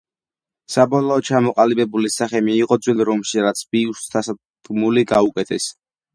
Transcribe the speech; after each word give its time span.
საბოლოოდ 0.75 1.27
ჩამოყალიბებული 1.27 2.11
სახე 2.13 2.41
მიიღო 2.47 2.79
ძველ 2.87 3.05
რომში, 3.11 3.31
სადაც 3.37 3.63
ბიუსტს 3.77 4.11
დასადგმელი 4.17 5.07
გაუკეთეს. 5.15 5.71